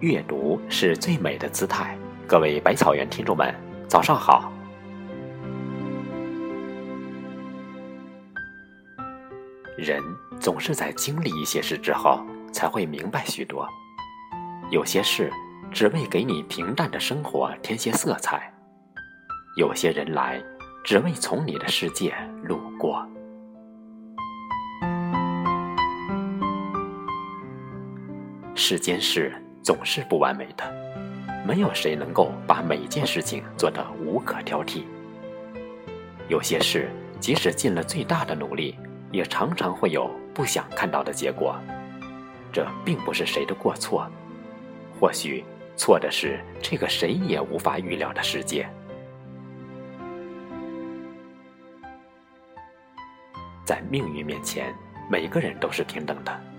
[0.00, 1.94] 阅读是最美的姿态。
[2.26, 3.54] 各位百草园听众们，
[3.86, 4.50] 早上好。
[9.76, 10.02] 人
[10.38, 13.68] 总是在经历一些事之后，才会明白许多。
[14.70, 15.30] 有些事
[15.70, 18.50] 只为给你平淡的生活添些色彩，
[19.56, 20.42] 有些人来
[20.82, 23.06] 只为从你的世界路过。
[28.54, 30.64] 世间事总是不完美的，
[31.46, 34.84] 没有谁能够把每件事情做得无可挑剔。
[36.28, 38.78] 有些事即使尽了最大的努力，
[39.12, 41.56] 也常常会有不想看到的结果。
[42.52, 44.10] 这并不是谁的过错，
[44.98, 45.44] 或许
[45.76, 48.68] 错的是这个谁也无法预料的世界。
[53.64, 54.74] 在命运面前，
[55.08, 56.49] 每个人都是平等的。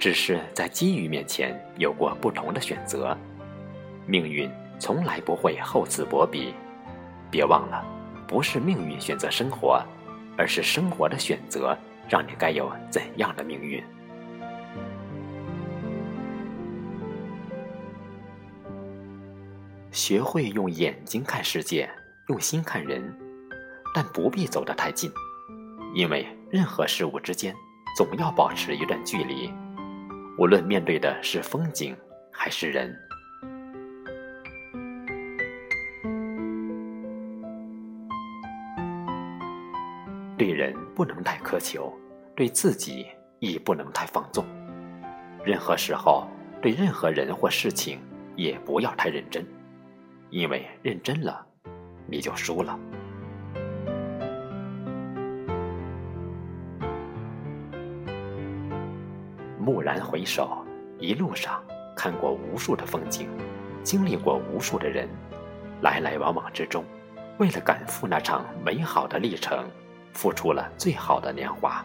[0.00, 3.14] 只是在机遇面前有过不同的选择，
[4.06, 6.54] 命运从来不会厚此薄彼。
[7.30, 7.84] 别忘了，
[8.26, 9.84] 不是命运选择生活，
[10.38, 11.76] 而是生活的选择
[12.08, 13.84] 让你该有怎样的命运。
[19.92, 21.90] 学会用眼睛看世界，
[22.28, 23.14] 用心看人，
[23.94, 25.12] 但不必走得太近，
[25.94, 27.54] 因为任何事物之间
[27.98, 29.52] 总要保持一段距离。
[30.40, 31.94] 无论面对的是风景
[32.32, 32.98] 还是人，
[40.38, 41.94] 对人不能太苛求，
[42.34, 43.06] 对自己
[43.38, 44.42] 亦不能太放纵。
[45.44, 46.26] 任何时候，
[46.62, 48.00] 对任何人或事情
[48.34, 49.46] 也不要太认真，
[50.30, 51.46] 因为认真了，
[52.06, 52.80] 你就输了。
[59.60, 60.64] 蓦然回首，
[60.98, 61.62] 一路上
[61.94, 63.28] 看过无数的风景，
[63.82, 65.06] 经历过无数的人，
[65.82, 66.82] 来来往往之中，
[67.38, 69.68] 为了赶赴那场美好的历程，
[70.14, 71.84] 付出了最好的年华，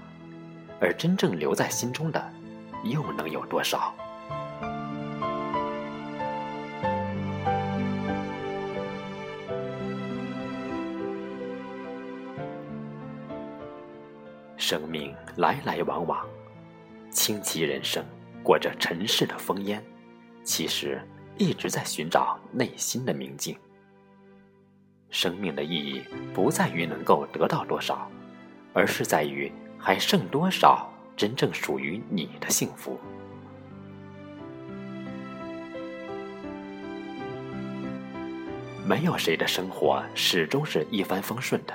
[0.79, 2.23] 而真正留在心中的，
[2.85, 3.93] 又能有多少？
[14.55, 16.25] 生命来来往往。
[17.15, 18.03] 清奇人生，
[18.43, 19.81] 过着尘世的烽烟，
[20.43, 21.01] 其实
[21.37, 23.57] 一直在寻找内心的明镜。
[25.09, 28.11] 生命的意义不在于能够得到多少，
[28.73, 29.49] 而是在于
[29.79, 32.99] 还剩多少真正属于你的幸福。
[38.85, 41.73] 没有谁的生活始终是一帆风顺的，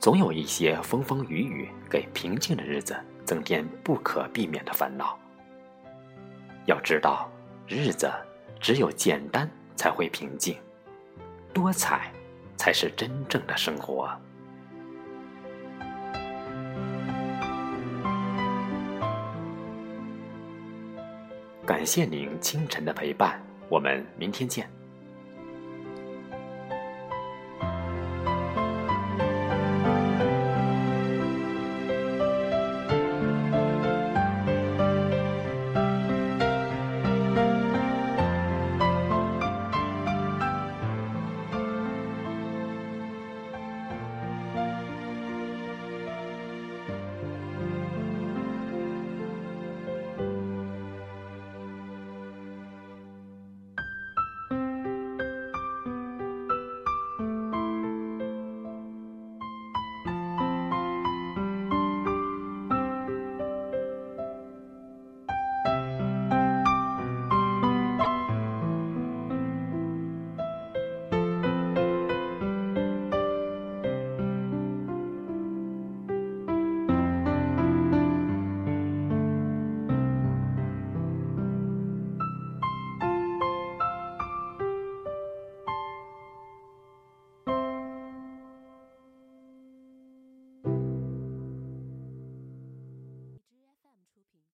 [0.00, 2.96] 总有一些风风雨雨，给平静的日子。
[3.28, 5.18] 增添不可避免的烦恼。
[6.64, 7.30] 要知道，
[7.66, 8.10] 日子
[8.58, 9.46] 只有简单
[9.76, 10.56] 才会平静，
[11.52, 12.10] 多彩
[12.56, 14.10] 才是真正的生活。
[21.66, 24.77] 感谢您清晨的陪伴，我们明天见。